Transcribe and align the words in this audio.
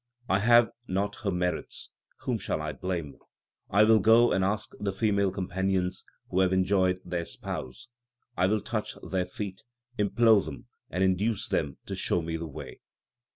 I 0.27 0.39
have 0.39 0.71
not 0.87 1.17
her 1.17 1.29
merits; 1.31 1.91
whom 2.21 2.39
shall 2.39 2.59
I 2.59 2.71
blame? 2.73 3.17
I 3.69 3.83
will 3.83 3.99
go 3.99 4.31
and 4.31 4.43
ask 4.43 4.73
the 4.79 4.91
female 4.91 5.29
companions 5.29 6.03
who 6.31 6.39
have 6.39 6.51
enjoyed 6.51 6.99
their 7.05 7.23
Spouse; 7.23 7.87
I 8.35 8.47
will 8.47 8.61
touch 8.61 8.97
their 9.07 9.27
feet, 9.27 9.61
implore 9.99 10.41
them, 10.41 10.65
and 10.89 11.03
induce 11.03 11.47
them 11.49 11.77
to 11.85 11.93
show 11.95 12.19
me 12.23 12.35
the 12.35 12.47
way. 12.47 12.79